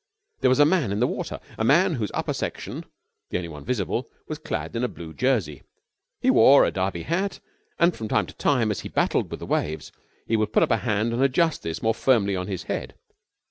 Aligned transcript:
There 0.39 0.49
was 0.49 0.57
a 0.57 0.65
man 0.65 0.91
in 0.91 0.99
the 0.99 1.05
water, 1.05 1.39
a 1.59 1.63
man 1.63 1.93
whose 1.93 2.09
upper 2.15 2.33
section, 2.33 2.85
the 3.29 3.37
only 3.37 3.49
one 3.49 3.63
visible, 3.63 4.09
was 4.27 4.39
clad 4.39 4.75
in 4.75 4.83
a 4.83 4.87
blue 4.87 5.13
jersey. 5.13 5.61
He 6.21 6.31
wore 6.31 6.65
a 6.65 6.71
Derby 6.71 7.03
hat, 7.03 7.39
and 7.77 7.95
from 7.95 8.07
time 8.07 8.25
to 8.25 8.33
time 8.33 8.71
as 8.71 8.79
he 8.79 8.89
battled 8.89 9.29
with 9.29 9.39
the 9.39 9.45
waves, 9.45 9.91
he 10.25 10.35
would 10.37 10.53
put 10.53 10.63
up 10.63 10.71
a 10.71 10.77
hand 10.77 11.13
and 11.13 11.21
adjust 11.21 11.61
this 11.61 11.83
more 11.83 11.93
firmly 11.93 12.35
on 12.35 12.47
his 12.47 12.63
head. 12.63 12.95